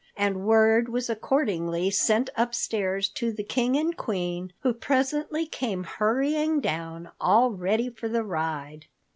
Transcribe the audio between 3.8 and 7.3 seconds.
Queen who presently came hurrying down,